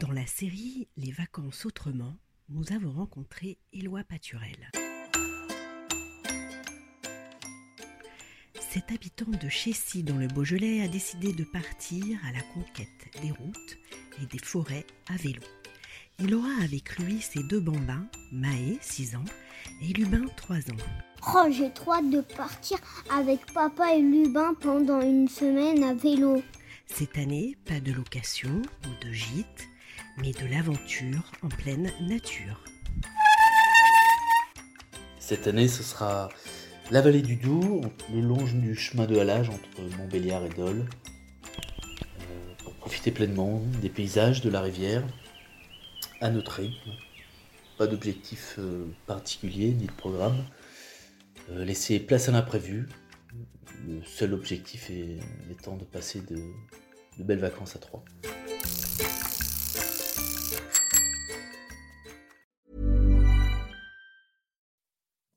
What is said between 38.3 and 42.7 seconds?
du chemin de halage entre Montbéliard et Dole, euh,